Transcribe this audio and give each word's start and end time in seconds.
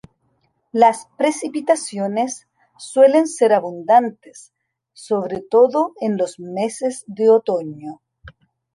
Las 0.71 1.05
precipitaciones 1.15 2.47
suelen 2.79 3.27
ser 3.27 3.53
abundantes, 3.53 4.51
sobre 4.93 5.41
todo 5.41 5.93
en 6.01 6.17
los 6.17 6.39
meses 6.39 7.03
de 7.05 7.29
otoño. 7.29 8.01